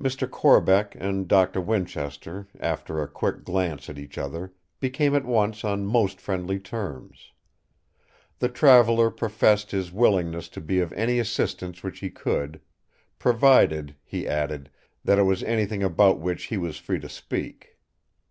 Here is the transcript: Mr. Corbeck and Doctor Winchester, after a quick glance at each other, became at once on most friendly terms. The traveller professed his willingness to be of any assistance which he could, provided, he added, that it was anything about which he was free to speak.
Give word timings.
Mr. 0.00 0.26
Corbeck 0.30 0.94
and 0.98 1.28
Doctor 1.28 1.60
Winchester, 1.60 2.48
after 2.58 3.02
a 3.02 3.06
quick 3.06 3.44
glance 3.44 3.90
at 3.90 3.98
each 3.98 4.16
other, 4.16 4.54
became 4.80 5.14
at 5.14 5.26
once 5.26 5.62
on 5.62 5.84
most 5.84 6.18
friendly 6.22 6.58
terms. 6.58 7.32
The 8.38 8.48
traveller 8.48 9.10
professed 9.10 9.70
his 9.72 9.92
willingness 9.92 10.48
to 10.48 10.62
be 10.62 10.80
of 10.80 10.90
any 10.94 11.18
assistance 11.18 11.82
which 11.82 11.98
he 12.00 12.08
could, 12.08 12.62
provided, 13.18 13.94
he 14.02 14.26
added, 14.26 14.70
that 15.04 15.18
it 15.18 15.24
was 15.24 15.42
anything 15.42 15.82
about 15.82 16.18
which 16.18 16.44
he 16.44 16.56
was 16.56 16.78
free 16.78 17.00
to 17.00 17.10
speak. 17.10 17.76